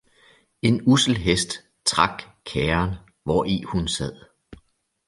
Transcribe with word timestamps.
En 0.67 0.81
ussel 0.93 1.15
hest 1.25 1.51
trak 1.91 2.23
kærren, 2.43 2.95
hvori 3.25 3.61
hun 3.61 3.87
sad 3.87 4.13